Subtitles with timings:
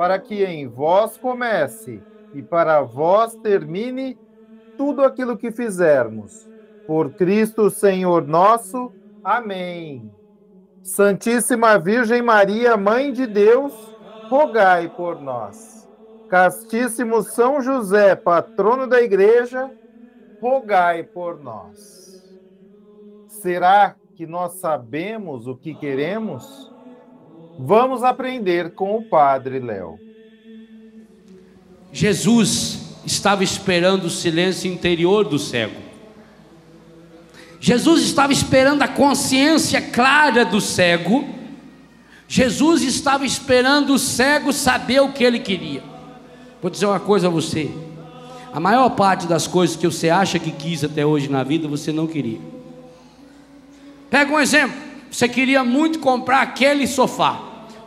[0.00, 4.18] para que em vós comece e para vós termine
[4.74, 6.48] tudo aquilo que fizermos.
[6.86, 8.94] Por Cristo, Senhor nosso.
[9.22, 10.10] Amém.
[10.82, 13.74] Santíssima Virgem Maria, Mãe de Deus,
[14.30, 15.86] rogai por nós.
[16.30, 19.70] Castíssimo São José, patrono da Igreja,
[20.40, 22.24] rogai por nós.
[23.28, 26.69] Será que nós sabemos o que queremos?
[27.58, 29.98] Vamos aprender com o Padre Léo.
[31.92, 35.80] Jesus estava esperando o silêncio interior do cego.
[37.60, 41.28] Jesus estava esperando a consciência clara do cego.
[42.26, 45.82] Jesus estava esperando o cego saber o que ele queria.
[46.62, 47.70] Vou dizer uma coisa a você:
[48.52, 51.92] a maior parte das coisas que você acha que quis até hoje na vida, você
[51.92, 52.40] não queria.
[54.08, 54.74] Pega um exemplo:
[55.10, 57.40] você queria muito comprar aquele sofá,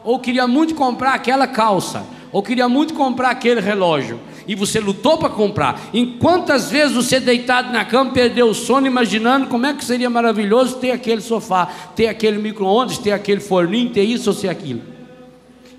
[0.04, 5.18] ou queria muito comprar aquela calça, ou queria muito comprar aquele relógio e você lutou
[5.18, 5.90] para comprar.
[5.94, 10.10] Em quantas vezes você deitado na cama perdeu o sono imaginando como é que seria
[10.10, 14.82] maravilhoso ter aquele sofá, ter aquele micro-ondas, ter aquele forninho, ter isso ou ser aquilo.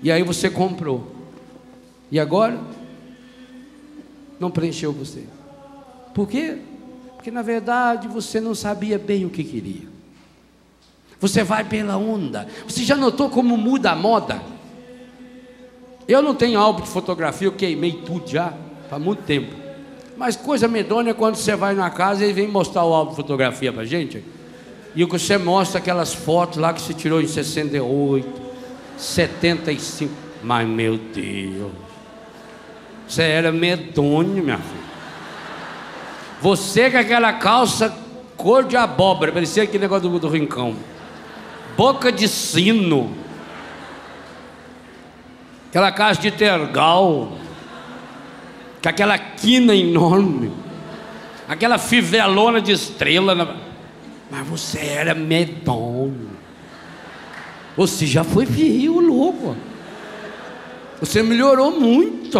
[0.01, 1.11] E aí você comprou.
[2.11, 2.59] E agora
[4.39, 5.23] não preencheu você.
[6.13, 6.57] Por quê?
[7.15, 9.94] Porque na verdade você não sabia bem o que queria.
[11.27, 12.47] Você vai pela onda.
[12.67, 14.39] Você já notou como muda a moda?
[16.07, 18.53] Eu não tenho álbum de fotografia, eu queimei tudo já,
[18.87, 19.51] faz muito tempo.
[20.15, 23.15] Mas coisa medonha é quando você vai na casa e vem mostrar o álbum de
[23.15, 24.23] fotografia pra gente.
[24.95, 28.41] E o que você mostra aquelas fotos lá que você tirou em 68,
[28.95, 30.13] 75.
[30.43, 31.71] Mas meu Deus,
[33.07, 34.85] você era medonho, minha filha.
[36.39, 37.91] Você com aquela calça
[38.37, 40.75] cor de abóbora, parecia aquele negócio do, do rincão.
[41.77, 43.25] Boca de sino
[45.75, 47.33] aquela casa de tergal,
[48.81, 50.49] com aquela quina enorme,
[51.49, 53.35] aquela fivelona de estrela.
[53.35, 53.57] Na...
[54.31, 56.29] Mas você era medonho.
[57.75, 59.57] Você já foi frio, louco.
[61.01, 62.39] Você melhorou muito.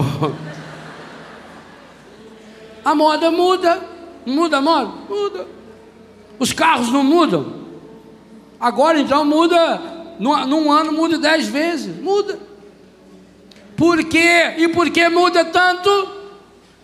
[2.86, 3.82] A moda muda.
[4.26, 4.92] Muda a moda?
[5.10, 5.48] Muda.
[6.40, 7.65] Os carros não mudam.
[8.60, 9.82] Agora então muda.
[10.20, 11.96] Num ano muda dez vezes.
[12.02, 12.40] Muda.
[13.76, 14.54] Por quê?
[14.58, 15.90] E por que muda tanto?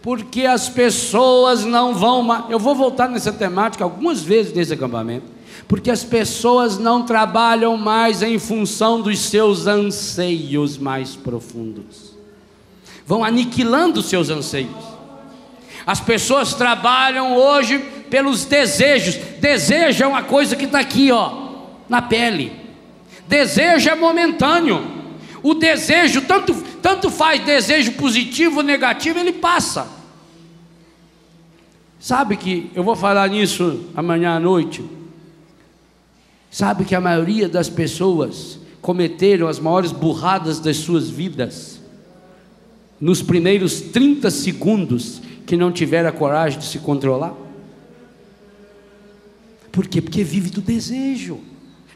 [0.01, 2.49] Porque as pessoas não vão mais.
[2.49, 5.25] Eu vou voltar nessa temática algumas vezes nesse acampamento.
[5.67, 12.11] Porque as pessoas não trabalham mais em função dos seus anseios mais profundos.
[13.05, 14.91] Vão aniquilando seus anseios.
[15.85, 17.79] As pessoas trabalham hoje
[18.09, 19.15] pelos desejos.
[19.39, 21.40] Desejo é uma coisa que está aqui, ó,
[21.91, 22.53] na pele.
[23.27, 24.81] Desejo é momentâneo.
[25.43, 29.89] O desejo, tanto, tanto faz desejo positivo ou negativo, ele passa.
[31.99, 34.81] Sabe que eu vou falar nisso amanhã à noite.
[36.49, 41.81] Sabe que a maioria das pessoas cometeram as maiores burradas das suas vidas
[43.01, 47.33] nos primeiros 30 segundos que não tiveram a coragem de se controlar?
[49.73, 50.01] Por quê?
[50.01, 51.50] Porque vive do desejo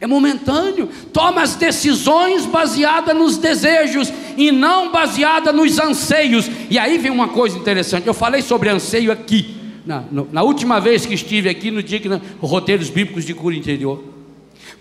[0.06, 0.88] é momentâneo.
[1.12, 6.50] Toma as decisões baseadas nos desejos e não baseada nos anseios.
[6.70, 8.08] E aí vem uma coisa interessante.
[8.08, 9.56] Eu falei sobre anseio aqui,
[9.86, 13.56] na, na última vez que estive aqui, no dia que na, roteiros bíblicos de cura
[13.56, 14.04] interior.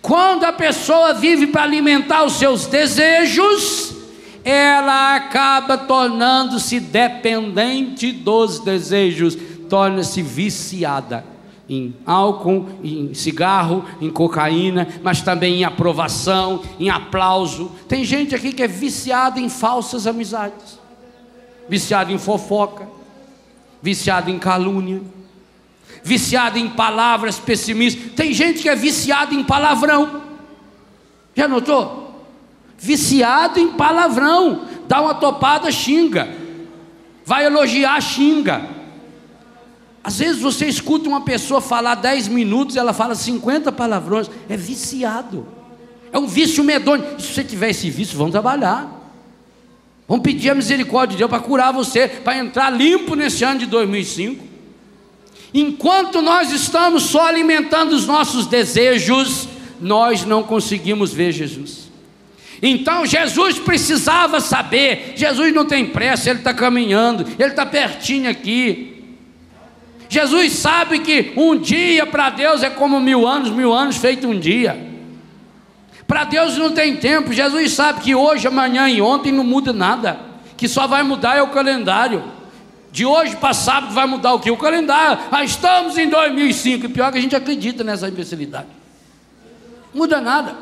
[0.00, 3.94] Quando a pessoa vive para alimentar os seus desejos,
[4.44, 9.36] ela acaba tornando-se dependente dos desejos,
[9.68, 11.33] torna-se viciada
[11.68, 17.70] em álcool, em cigarro, em cocaína, mas também em aprovação, em aplauso.
[17.88, 20.78] Tem gente aqui que é viciada em falsas amizades,
[21.68, 22.86] viciada em fofoca,
[23.80, 25.00] viciada em calúnia,
[26.02, 28.12] viciado em palavras pessimistas.
[28.12, 30.22] Tem gente que é viciado em palavrão.
[31.34, 32.04] Já notou?
[32.78, 34.66] Viciado em palavrão.
[34.86, 36.28] Dá uma topada, xinga.
[37.24, 38.73] Vai elogiar, xinga.
[40.04, 44.30] Às vezes você escuta uma pessoa falar 10 minutos, ela fala 50 palavrões.
[44.50, 45.48] É viciado.
[46.12, 47.18] É um vício medonho.
[47.18, 49.00] Se você tiver esse vício, vão trabalhar.
[50.06, 53.66] Vamos pedir a misericórdia de Deus para curar você, para entrar limpo nesse ano de
[53.66, 54.44] 2005.
[55.54, 59.48] Enquanto nós estamos só alimentando os nossos desejos,
[59.80, 61.90] nós não conseguimos ver Jesus.
[62.60, 68.93] Então Jesus precisava saber: Jesus não tem pressa, ele está caminhando, ele está pertinho aqui.
[70.08, 74.38] Jesus sabe que um dia para Deus é como mil anos, mil anos feito um
[74.38, 74.92] dia.
[76.06, 77.32] Para Deus não tem tempo.
[77.32, 80.18] Jesus sabe que hoje, amanhã e ontem não muda nada.
[80.56, 82.22] Que só vai mudar é o calendário.
[82.92, 84.50] De hoje para sábado vai mudar o que?
[84.50, 85.18] O calendário.
[85.32, 86.86] Ah, estamos em 2005.
[86.86, 88.68] E pior que a gente acredita nessa imbecilidade.
[89.92, 90.56] Muda nada.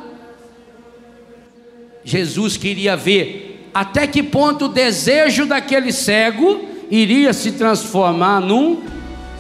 [2.05, 8.83] Jesus queria ver até que ponto o desejo daquele cego iria se transformar num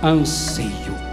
[0.02, 1.11] anseio.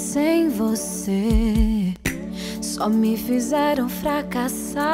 [0.00, 1.92] Sem você
[2.62, 4.84] só me fizeram fracassar.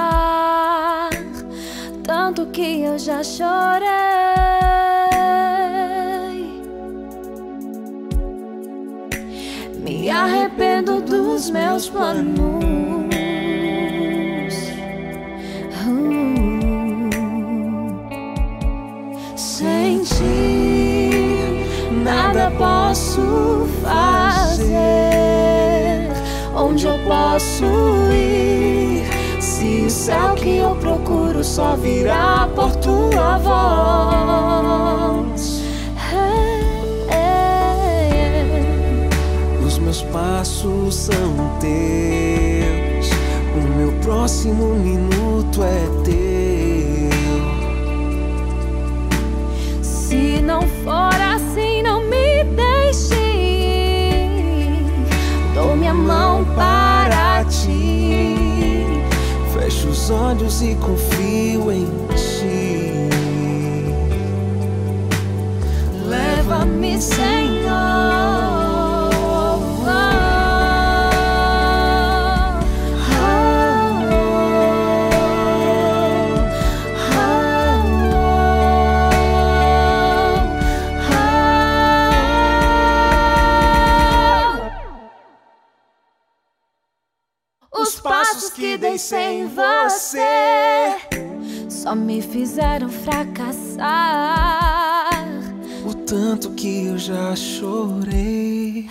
[2.03, 3.87] Tanto que eu já chorei.
[9.83, 12.96] Me arrependo dos meus planos.
[27.37, 27.67] Posso
[28.13, 29.05] ir?
[29.43, 34.97] Se o céu que eu procuro só virá por tua voz.
[39.67, 43.11] Os meus passos são teus,
[43.55, 46.26] o meu próximo minuto é teu.
[60.07, 62.93] Os olhos e confio em ti.
[66.07, 68.07] Leva-me, Senhor.
[88.57, 89.76] que dei sem você
[91.87, 93.87] só me fizeram fracassar.
[95.89, 98.89] O tanto que eu já chorei.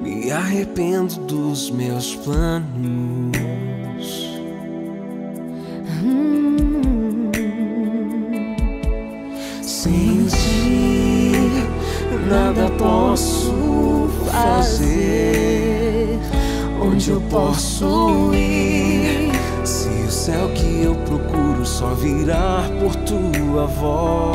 [0.00, 3.36] Me arrependo dos meus planos.
[6.02, 7.30] Hum.
[9.60, 11.32] Sem ti,
[12.26, 15.17] nada posso fazer?
[17.08, 19.32] Onde eu posso ir?
[19.64, 24.28] Se o céu que eu procuro só virá por tua voz,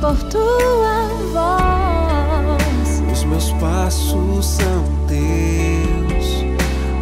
[0.00, 6.42] por tua voz, os meus passos são teus,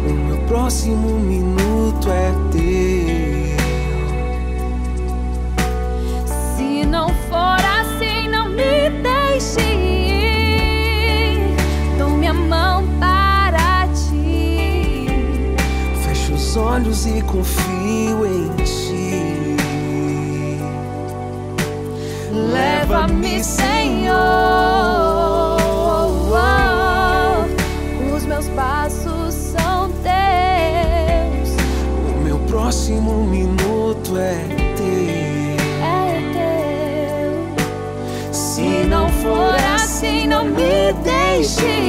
[0.07, 2.92] o meu próximo minuto é teu.
[16.73, 19.55] Olhos e confio em ti.
[22.31, 24.15] Leva-me, Senhor.
[28.15, 31.49] Os meus passos são teus.
[32.09, 34.43] O meu próximo minuto é
[34.75, 35.53] teu.
[35.83, 37.53] É teu.
[38.33, 41.82] Se não for assim, não me desistir.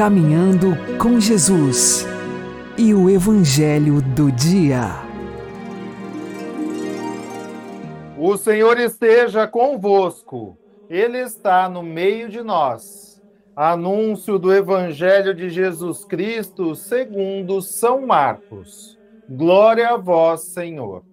[0.00, 2.06] Caminhando com Jesus
[2.78, 4.86] e o Evangelho do Dia.
[8.16, 10.56] O Senhor esteja convosco,
[10.88, 13.20] Ele está no meio de nós.
[13.54, 18.98] Anúncio do Evangelho de Jesus Cristo segundo São Marcos.
[19.28, 21.04] Glória a vós, Senhor.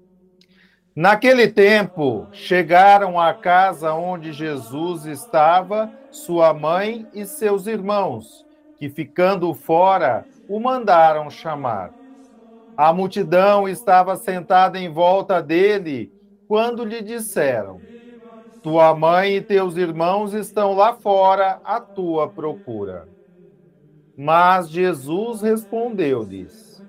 [0.96, 8.47] Naquele tempo, chegaram à casa onde Jesus estava, sua mãe e seus irmãos,
[8.77, 11.93] que ficando fora, o mandaram chamar.
[12.75, 16.13] A multidão estava sentada em volta dele
[16.48, 17.84] quando lhe disseram:
[18.62, 23.10] Tua mãe e teus irmãos estão lá fora à tua procura.
[24.15, 26.84] Mas Jesus respondeu-lhes: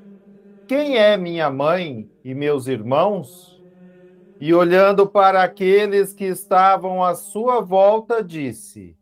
[0.66, 3.62] Quem é minha mãe e meus irmãos?
[4.40, 8.97] E olhando para aqueles que estavam à sua volta, disse: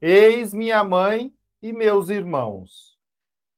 [0.00, 2.96] Eis minha mãe e meus irmãos.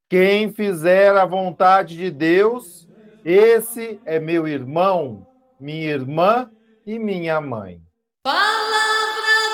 [0.09, 2.88] Quem fizer a vontade de Deus,
[3.25, 5.26] esse é meu irmão,
[5.61, 6.50] minha irmã
[6.87, 7.80] e minha mãe.
[8.25, 8.40] Palavra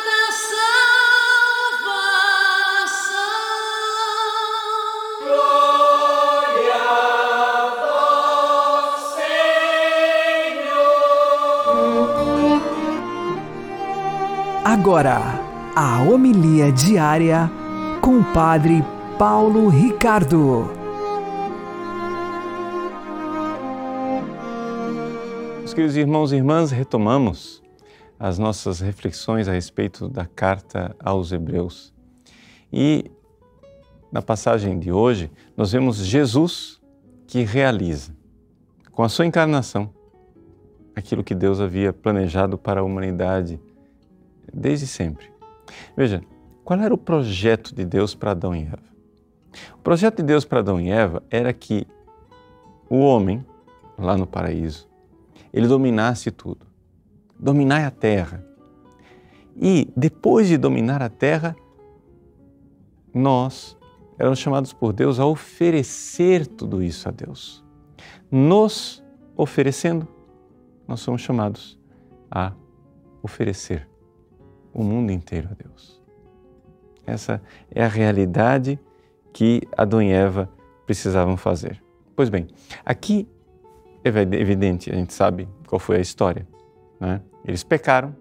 [0.06, 0.76] da salvação.
[14.64, 15.20] Agora,
[15.76, 17.50] a homilia diária
[18.00, 18.82] com o Padre
[19.18, 20.70] Paulo Ricardo.
[25.58, 27.62] Meus queridos irmãos e irmãs, retomamos
[28.18, 31.94] as nossas reflexões a respeito da carta aos Hebreus.
[32.72, 33.10] E
[34.10, 36.80] na passagem de hoje, nós vemos Jesus
[37.26, 38.16] que realiza,
[38.92, 39.92] com a sua encarnação,
[40.94, 43.60] aquilo que Deus havia planejado para a humanidade
[44.52, 45.30] desde sempre.
[45.96, 46.22] Veja,
[46.66, 48.82] qual era o projeto de Deus para Adão e Eva?
[49.74, 51.86] O projeto de Deus para Adão e Eva era que
[52.90, 53.46] o homem,
[53.96, 54.88] lá no paraíso,
[55.52, 56.66] ele dominasse tudo,
[57.38, 58.44] dominar a terra.
[59.54, 61.54] E depois de dominar a terra,
[63.14, 63.78] nós
[64.18, 67.64] éramos chamados por Deus a oferecer tudo isso a Deus.
[68.28, 69.04] Nos
[69.36, 70.08] oferecendo,
[70.88, 71.78] nós somos chamados
[72.28, 72.52] a
[73.22, 73.88] oferecer
[74.74, 75.95] o mundo inteiro a Deus.
[77.06, 78.78] Essa é a realidade
[79.32, 80.48] que Adão e Eva
[80.84, 81.82] precisavam fazer.
[82.14, 82.46] Pois bem,
[82.84, 83.28] aqui
[84.04, 86.46] é evidente, a gente sabe qual foi a história.
[86.98, 87.20] Né?
[87.44, 88.14] Eles pecaram,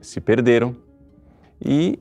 [0.00, 0.74] se perderam
[1.60, 1.98] e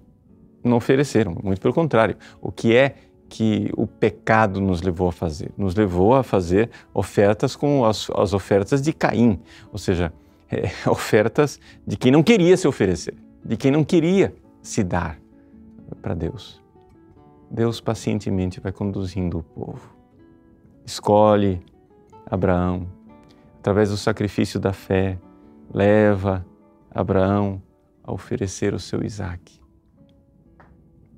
[0.63, 1.35] não ofereceram.
[1.43, 2.15] Muito pelo contrário.
[2.41, 2.95] O que é
[3.29, 5.51] que o pecado nos levou a fazer?
[5.57, 9.39] Nos levou a fazer ofertas como as, as ofertas de Caim,
[9.71, 10.13] ou seja,
[10.49, 13.15] é, ofertas de quem não queria se oferecer
[13.47, 15.17] de quem não queria se dar
[15.95, 16.61] para Deus.
[17.49, 19.95] Deus pacientemente vai conduzindo o povo.
[20.85, 21.61] Escolhe
[22.25, 22.87] Abraão,
[23.59, 25.17] através do sacrifício da fé,
[25.73, 26.45] leva
[26.91, 27.61] Abraão
[28.03, 29.59] a oferecer o seu Isaac.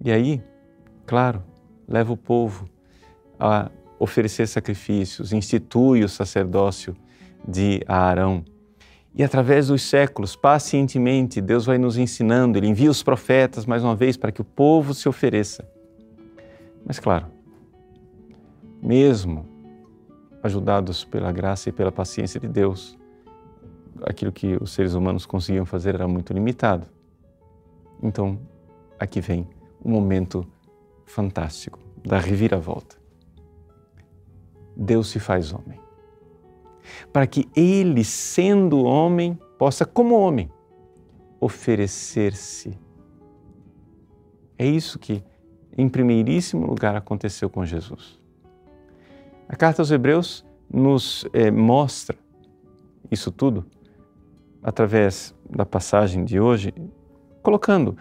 [0.03, 0.41] E aí,
[1.05, 1.43] claro,
[1.87, 2.69] leva o povo
[3.39, 6.95] a oferecer sacrifícios, institui o sacerdócio
[7.47, 8.43] de Arão
[9.19, 13.93] e através dos séculos, pacientemente, Deus vai nos ensinando, Ele envia os profetas mais uma
[13.93, 15.69] vez para que o povo se ofereça.
[16.85, 17.25] Mas, claro,
[18.81, 19.45] mesmo
[20.41, 22.97] ajudados pela graça e pela paciência de Deus,
[24.03, 26.87] aquilo que os seres humanos conseguiam fazer era muito limitado.
[28.01, 28.39] Então,
[28.97, 29.45] aqui vem
[29.83, 30.47] o um momento
[31.05, 32.95] fantástico da reviravolta.
[34.77, 35.88] Deus se faz homem
[37.11, 40.49] para que ele, sendo homem, possa, como homem,
[41.39, 42.77] oferecer-se.
[44.57, 45.23] É isso que,
[45.77, 48.19] em primeiríssimo lugar, aconteceu com Jesus.
[49.47, 52.17] A carta aos Hebreus nos é, mostra
[53.09, 53.65] isso tudo
[54.61, 56.73] através da passagem de hoje,
[57.41, 57.97] colocando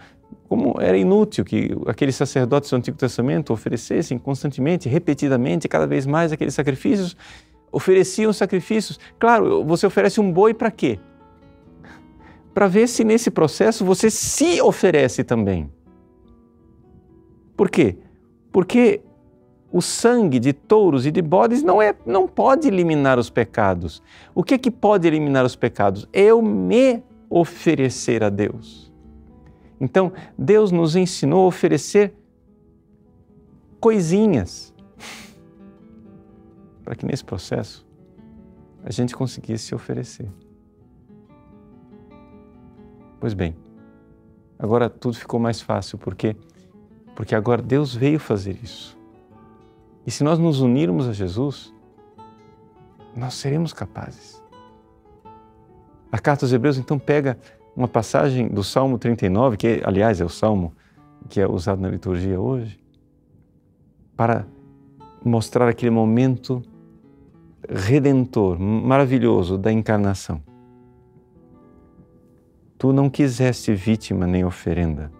[0.48, 6.32] como era inútil que aqueles sacerdotes do Antigo Testamento oferecessem constantemente, repetidamente, cada vez mais
[6.32, 7.16] aqueles sacrifícios,
[7.70, 8.98] ofereciam sacrifícios.
[9.18, 10.98] Claro, você oferece um boi para quê?
[12.52, 15.70] Para ver se nesse processo você se oferece também.
[17.56, 17.96] Por quê?
[18.50, 19.00] Porque
[19.70, 24.02] o sangue de touros e de bodes não, é, não pode eliminar os pecados.
[24.34, 26.08] O que é que pode eliminar os pecados?
[26.12, 28.92] Eu me oferecer a Deus.
[29.80, 32.14] Então, Deus nos ensinou a oferecer
[33.78, 34.74] coisinhas
[36.88, 37.86] para que nesse processo
[38.82, 40.26] a gente conseguisse se oferecer.
[43.20, 43.54] Pois bem,
[44.58, 46.34] agora tudo ficou mais fácil, porque
[47.14, 48.96] porque agora Deus veio fazer isso.
[50.06, 51.74] E se nós nos unirmos a Jesus,
[53.14, 54.42] nós seremos capazes.
[56.10, 57.36] A carta aos Hebreus então pega
[57.76, 60.72] uma passagem do Salmo 39, que aliás é o salmo
[61.28, 62.82] que é usado na liturgia hoje,
[64.16, 64.46] para
[65.22, 66.62] mostrar aquele momento
[67.68, 70.42] redentor, maravilhoso da encarnação.
[72.78, 75.12] Tu não quiseste vítima nem oferenda,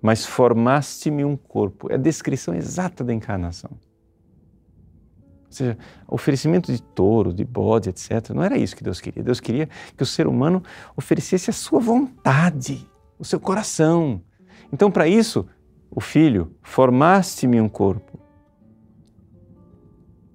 [0.00, 1.90] mas formaste-me um corpo.
[1.90, 3.70] É a descrição exata da encarnação.
[5.46, 8.30] Ou seja, oferecimento de touro, de bode, etc.
[8.34, 9.22] Não era isso que Deus queria.
[9.22, 10.62] Deus queria que o ser humano
[10.94, 12.86] oferecesse a sua vontade,
[13.18, 14.20] o seu coração.
[14.70, 15.46] Então, para isso,
[15.90, 18.15] o Filho, formaste-me um corpo.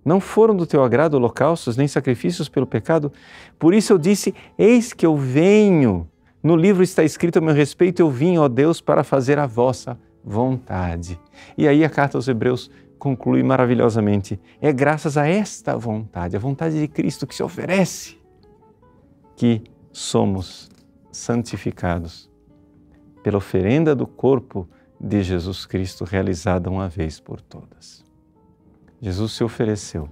[0.03, 3.11] Não foram do teu agrado holocaustos nem sacrifícios pelo pecado.
[3.59, 6.07] Por isso eu disse: Eis que eu venho.
[6.41, 9.97] No livro está escrito a meu respeito: Eu vim, ó Deus, para fazer a vossa
[10.23, 11.19] vontade.
[11.57, 16.79] E aí a carta aos Hebreus conclui maravilhosamente: É graças a esta vontade, a vontade
[16.79, 18.17] de Cristo que se oferece,
[19.35, 20.69] que somos
[21.11, 22.29] santificados
[23.21, 24.67] pela oferenda do corpo
[24.99, 28.03] de Jesus Cristo realizada uma vez por todas.
[29.01, 30.07] Jesus se ofereceu.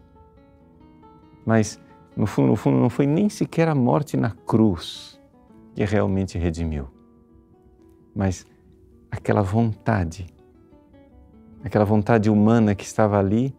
[1.45, 1.79] Mas,
[2.17, 5.19] no fundo, no fundo, não foi nem sequer a morte na cruz
[5.75, 6.89] que realmente redimiu,
[8.13, 8.45] mas
[9.09, 10.27] aquela vontade,
[11.63, 13.55] aquela vontade humana que estava ali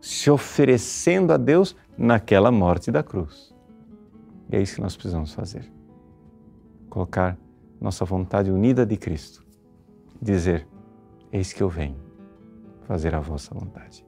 [0.00, 3.54] se oferecendo a Deus naquela morte da cruz.
[4.50, 5.70] E é isso que nós precisamos fazer.
[6.88, 7.36] Colocar
[7.80, 9.44] nossa vontade unida de Cristo.
[10.22, 10.66] Dizer:
[11.30, 11.96] Eis que eu venho
[12.86, 14.07] fazer a vossa vontade.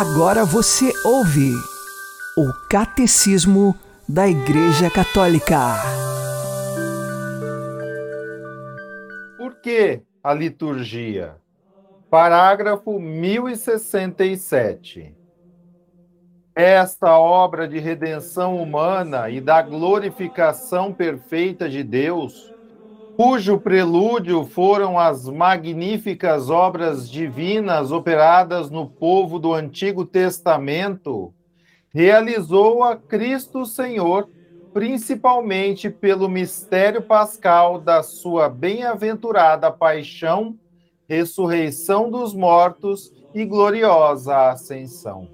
[0.00, 1.52] Agora você ouve
[2.34, 3.76] o Catecismo
[4.08, 5.74] da Igreja Católica.
[9.36, 11.36] Por que a liturgia?
[12.08, 15.14] Parágrafo 1067.
[16.54, 22.49] Esta obra de redenção humana e da glorificação perfeita de Deus,
[23.22, 31.30] cujo prelúdio foram as magníficas obras divinas operadas no povo do Antigo Testamento,
[31.92, 34.26] realizou a Cristo Senhor,
[34.72, 40.56] principalmente pelo mistério pascal da sua bem-aventurada paixão,
[41.06, 45.28] ressurreição dos mortos e gloriosa ascensão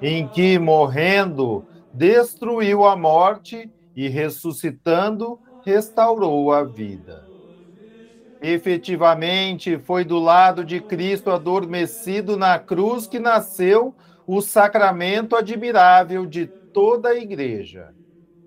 [0.00, 7.30] em que, morrendo, destruiu a morte e, ressuscitando, restaurou a vida.
[8.42, 13.94] Efetivamente, foi do lado de Cristo adormecido na cruz que nasceu
[14.26, 17.94] o sacramento admirável de toda a Igreja.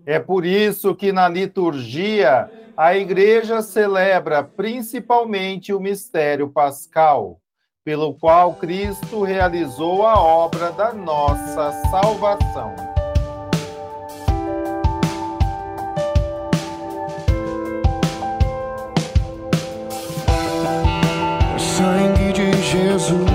[0.05, 7.39] É por isso que na liturgia a Igreja celebra principalmente o mistério pascal
[7.83, 12.92] pelo qual Cristo realizou a obra da nossa salvação.
[21.83, 23.29] Sangue de Jesus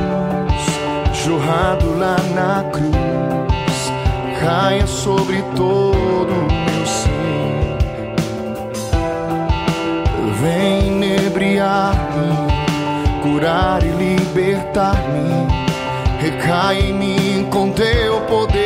[1.12, 3.92] jorrado lá na cruz
[4.40, 8.16] caia sobre todo o meu ser.
[10.40, 12.48] Vem inebriar-me
[13.22, 15.46] curar e libertar-me.
[16.18, 18.64] Recai em mim com teu poder.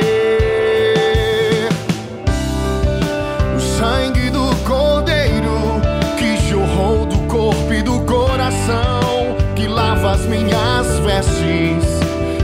[3.56, 5.80] O sangue do Cordeiro
[6.18, 9.01] que jorrou do corpo e do coração,
[10.02, 12.00] lava as minhas vestes,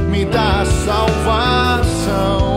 [0.08, 2.56] me dá salvação.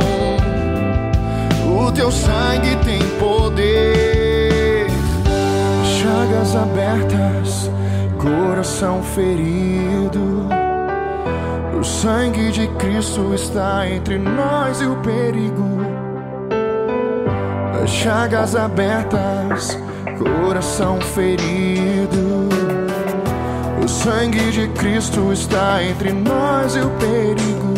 [1.66, 4.88] O teu sangue tem poder,
[5.84, 7.72] chagas abertas
[8.20, 10.48] coração ferido.
[11.78, 15.82] O sangue de Cristo está entre nós e o perigo.
[17.84, 19.80] As chagas abertas,
[20.46, 22.61] coração ferido.
[23.84, 27.74] O sangue de Cristo está entre nós e o perigo.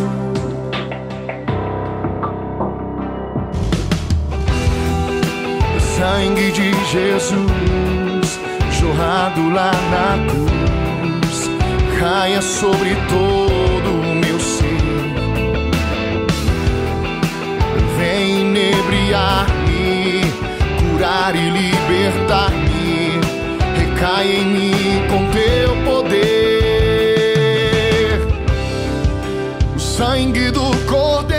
[5.75, 8.39] O sangue de Jesus
[8.79, 11.49] jorrado lá na cruz
[11.99, 14.63] caia sobre todo o meu ser.
[17.97, 20.21] Vem inebriar-me,
[20.81, 22.62] curar e libertar-me.
[24.03, 24.73] Recai em mim
[25.07, 26.19] com teu poder.
[29.73, 31.32] O sangue do Cordeiro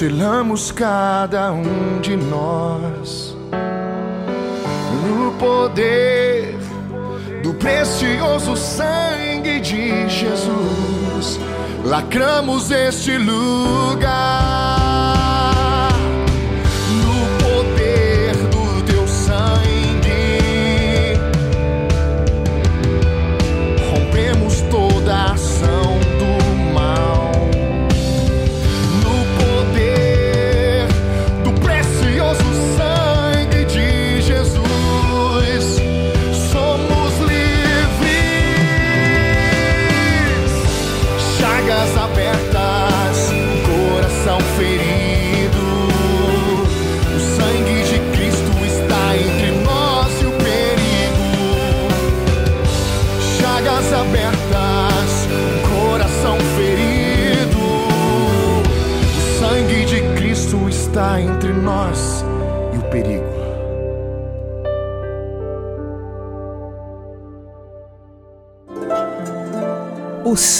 [0.00, 3.36] selamos cada um de nós.
[5.06, 6.56] No poder
[7.42, 11.38] do precioso sangue de Jesus,
[11.84, 14.49] lacramos este lugar.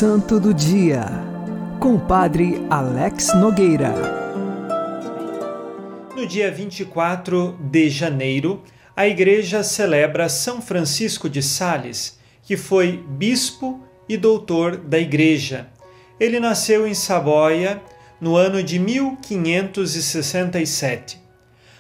[0.01, 1.05] Santo do Dia,
[1.79, 3.93] com o Padre Alex Nogueira.
[6.17, 8.63] No dia 24 de janeiro,
[8.97, 15.69] a Igreja celebra São Francisco de Sales, que foi bispo e doutor da Igreja.
[16.19, 17.83] Ele nasceu em Saboia
[18.19, 21.21] no ano de 1567.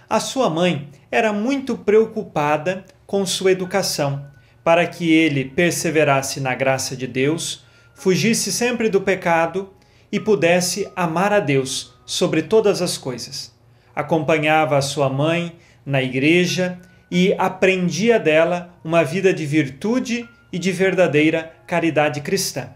[0.07, 4.27] A sua mãe era muito preocupada com sua educação,
[4.63, 7.65] para que ele perseverasse na graça de Deus,
[8.01, 9.69] fugisse sempre do pecado
[10.11, 13.55] e pudesse amar a Deus sobre todas as coisas.
[13.95, 16.79] Acompanhava a sua mãe na igreja
[17.11, 22.71] e aprendia dela uma vida de virtude e de verdadeira caridade cristã.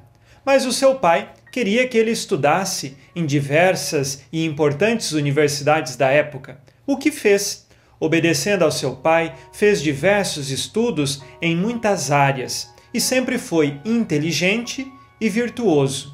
[0.44, 6.60] Mas o seu pai queria que ele estudasse em diversas e importantes universidades da época,
[6.87, 7.66] o que fez
[7.98, 14.87] obedecendo ao seu pai, fez diversos estudos em muitas áreas e sempre foi inteligente
[15.24, 16.12] e virtuoso.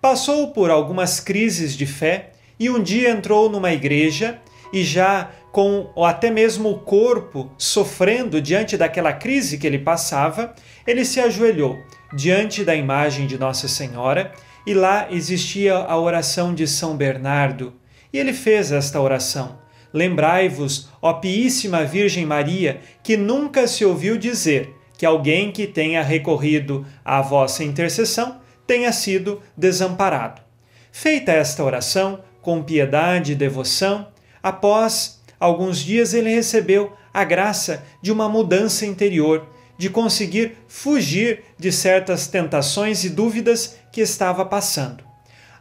[0.00, 4.40] Passou por algumas crises de fé e um dia entrou numa igreja
[4.72, 10.52] e já com até mesmo o corpo sofrendo diante daquela crise que ele passava,
[10.84, 11.78] ele se ajoelhou
[12.12, 14.32] diante da imagem de Nossa Senhora
[14.66, 17.72] e lá existia a oração de São Bernardo.
[18.12, 19.58] E ele fez esta oração:
[19.92, 26.84] Lembrai-vos, ó Piíssima Virgem Maria, que nunca se ouviu dizer que alguém que tenha recorrido
[27.04, 28.39] à vossa intercessão
[28.70, 30.40] tenha sido desamparado.
[30.92, 34.06] Feita esta oração, com piedade e devoção,
[34.40, 39.44] após alguns dias ele recebeu a graça de uma mudança interior,
[39.76, 45.02] de conseguir fugir de certas tentações e dúvidas que estava passando.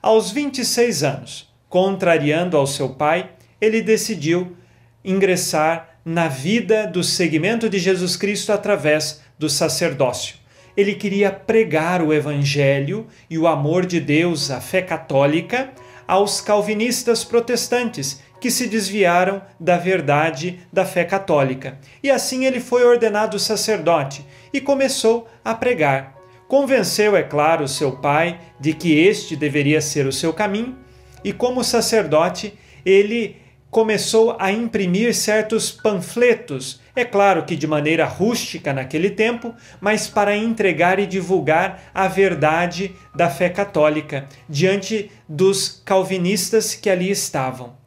[0.04, 4.56] Aos 26 anos, contrariando ao seu pai, ele decidiu
[5.04, 10.39] ingressar na vida do segmento de Jesus Cristo através do sacerdócio.
[10.80, 15.72] Ele queria pregar o evangelho e o amor de Deus, a fé católica,
[16.08, 21.78] aos calvinistas protestantes que se desviaram da verdade da fé católica.
[22.02, 26.16] E assim ele foi ordenado sacerdote e começou a pregar.
[26.48, 30.78] Convenceu, é claro, seu pai de que este deveria ser o seu caminho,
[31.26, 33.36] e como sacerdote, ele
[33.70, 40.36] começou a imprimir certos panfletos, é claro que de maneira rústica naquele tempo, mas para
[40.36, 47.78] entregar e divulgar a verdade da fé católica diante dos calvinistas que ali estavam.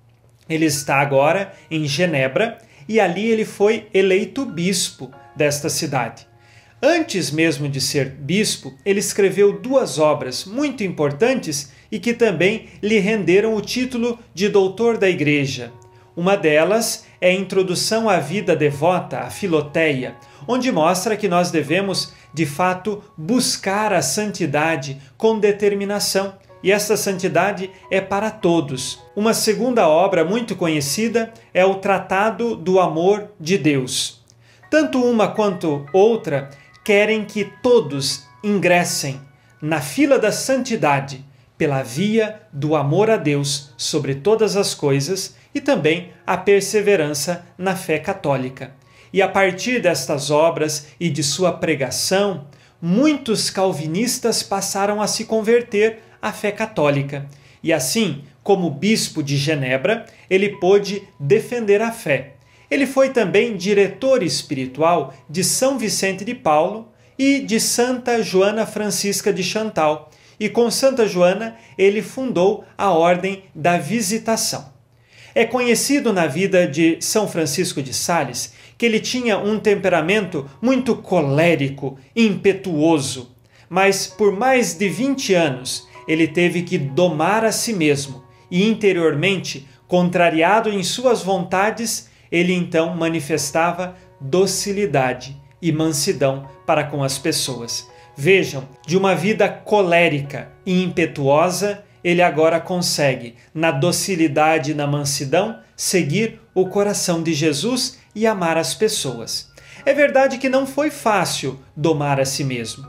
[0.48, 6.26] Ele está agora em Genebra e ali ele foi eleito bispo desta cidade.
[6.82, 12.98] Antes mesmo de ser bispo, ele escreveu duas obras muito importantes e que também lhe
[12.98, 15.72] renderam o título de doutor da Igreja.
[16.16, 22.44] Uma delas é Introdução à Vida Devota, a Filoteia, onde mostra que nós devemos, de
[22.44, 26.34] fato, buscar a santidade com determinação.
[26.64, 29.00] E essa santidade é para todos.
[29.14, 34.20] Uma segunda obra muito conhecida é o Tratado do Amor de Deus.
[34.68, 36.50] Tanto uma quanto outra
[36.84, 39.20] querem que todos ingressem
[39.60, 41.24] na fila da santidade
[41.56, 47.76] pela via do amor a Deus sobre todas as coisas e também a perseverança na
[47.76, 48.74] fé católica.
[49.12, 52.46] E a partir destas obras e de sua pregação,
[52.80, 57.28] muitos calvinistas passaram a se converter à fé católica.
[57.62, 62.34] E assim, como bispo de Genebra, ele pôde defender a fé.
[62.70, 66.88] Ele foi também diretor espiritual de São Vicente de Paulo
[67.18, 70.10] e de Santa Joana Francisca de Chantal,
[70.40, 74.71] e com Santa Joana ele fundou a Ordem da Visitação.
[75.34, 80.96] É conhecido na vida de São Francisco de Sales que ele tinha um temperamento muito
[80.96, 83.34] colérico, impetuoso,
[83.68, 89.66] mas por mais de 20 anos ele teve que domar a si mesmo e interiormente,
[89.88, 97.88] contrariado em suas vontades, ele então manifestava docilidade e mansidão para com as pessoas.
[98.14, 105.60] Vejam, de uma vida colérica e impetuosa, ele agora consegue, na docilidade e na mansidão,
[105.76, 109.50] seguir o coração de Jesus e amar as pessoas.
[109.84, 112.86] É verdade que não foi fácil domar a si mesmo.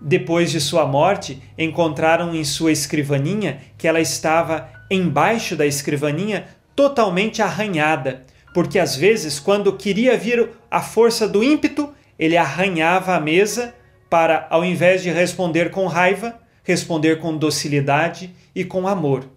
[0.00, 7.40] Depois de sua morte, encontraram em sua escrivaninha que ela estava embaixo da escrivaninha totalmente
[7.40, 13.74] arranhada, porque às vezes, quando queria vir a força do ímpeto, ele arranhava a mesa
[14.08, 19.28] para, ao invés de responder com raiva, responder com docilidade e com amor.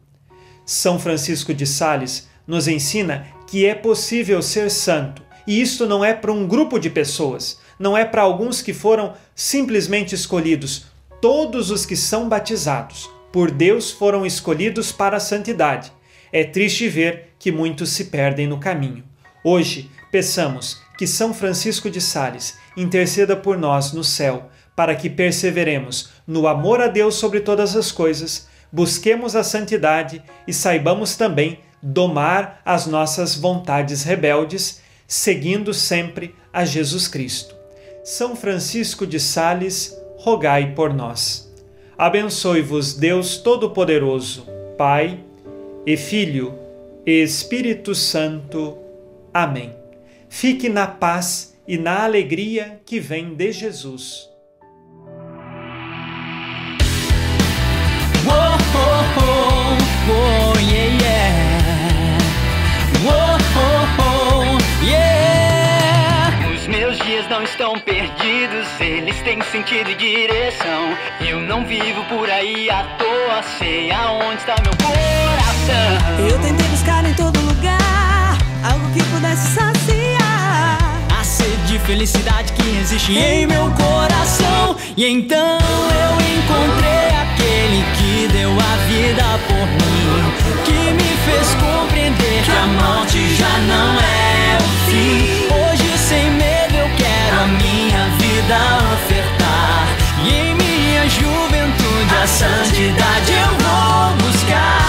[0.66, 6.14] São Francisco de Sales nos ensina que é possível ser santo, e isto não é
[6.14, 10.88] para um grupo de pessoas, não é para alguns que foram simplesmente escolhidos.
[11.22, 15.92] Todos os que são batizados por Deus foram escolhidos para a santidade.
[16.32, 19.04] É triste ver que muitos se perdem no caminho.
[19.44, 26.10] Hoje, peçamos que São Francisco de Sales interceda por nós no céu, para que perseveremos
[26.28, 32.62] no amor a Deus sobre todas as coisas, busquemos a santidade e saibamos também domar
[32.66, 37.56] as nossas vontades rebeldes, seguindo sempre a Jesus Cristo.
[38.04, 41.50] São Francisco de Sales, rogai por nós.
[41.98, 44.46] Abençoe-vos Deus Todo-Poderoso,
[44.78, 45.24] Pai
[45.86, 46.54] e Filho
[47.06, 48.78] e Espírito Santo.
[49.34, 49.74] Amém.
[50.30, 54.30] Fique na paz e na alegria que vem de Jesus.
[67.38, 70.98] Não estão perdidos, eles têm sentido e direção.
[71.22, 76.28] Eu não vivo por aí à toa, sei aonde está meu coração.
[76.28, 80.80] Eu tentei buscar em todo lugar algo que pudesse saciar
[81.16, 84.76] A sede de felicidade que existe em meu coração.
[84.96, 90.34] E então eu encontrei aquele que deu a vida por mim,
[90.66, 95.38] que me fez compreender que a morte já não é o fim.
[95.54, 96.37] Hoje, sem
[98.48, 98.56] vida
[98.94, 99.88] ofertar.
[100.24, 104.88] E em minha juventude, a santidade eu vou buscar.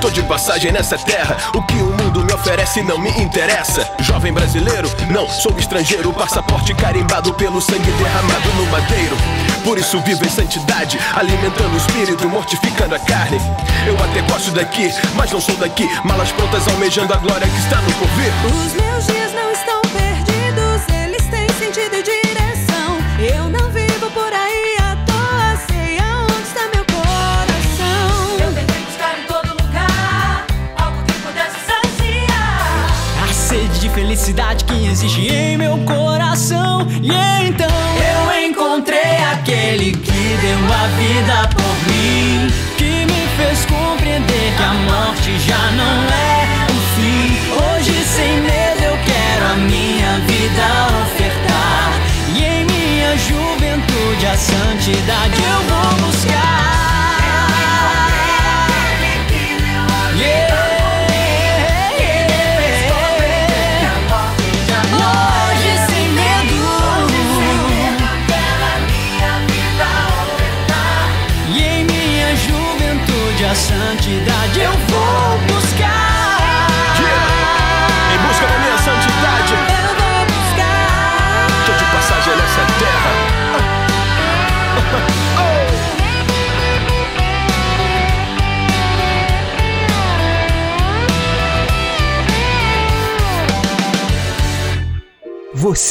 [0.00, 3.90] Tô de passagem nessa terra, o que o mundo oferece não me interessa.
[4.00, 9.16] Jovem brasileiro, não sou estrangeiro, passaporte carimbado pelo sangue derramado no madeiro.
[9.64, 13.38] Por isso vivo em santidade, alimentando o espírito, mortificando a carne.
[13.86, 15.88] Eu até gosto daqui, mas não sou daqui.
[16.04, 18.32] Malas prontas almejando a glória que está no porvir.
[18.46, 22.25] Os meus dias não estão perdidos, eles têm sentido e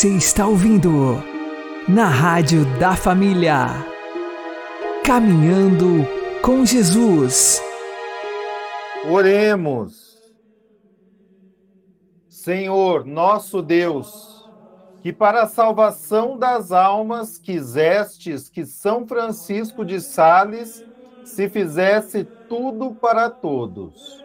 [0.06, 1.16] Você está ouvindo
[1.89, 3.70] na Rádio da Família.
[5.03, 6.08] Caminhando
[6.43, 7.60] com Jesus.
[9.10, 10.20] Oremos.
[12.30, 14.47] Senhor, nosso Deus,
[15.01, 20.86] que para a salvação das almas quisestes que São Francisco de Sales
[21.24, 24.24] se fizesse tudo para todos.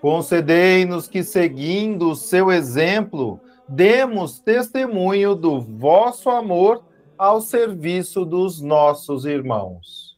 [0.00, 6.82] Concedei-nos que, seguindo o seu exemplo, demos testemunho do vosso amor
[7.18, 10.16] ao serviço dos nossos irmãos.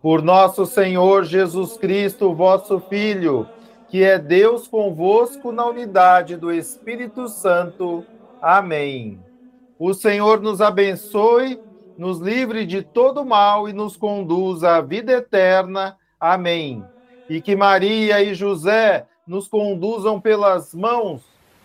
[0.00, 3.48] Por nosso Senhor Jesus Cristo, vosso Filho,
[3.88, 8.04] que é Deus convosco na unidade do Espírito Santo.
[8.40, 9.20] Amém.
[9.78, 11.60] O Senhor nos abençoe,
[11.98, 15.96] nos livre de todo mal e nos conduza à vida eterna.
[16.20, 16.84] Amém.
[17.28, 21.22] E que Maria e José nos conduzam pelas mãos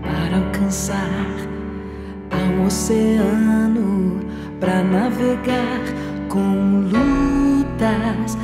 [0.00, 0.96] Para alcançar,
[2.30, 4.20] há um oceano
[4.60, 5.80] para navegar
[6.28, 8.38] com lutas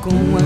[0.00, 0.43] com a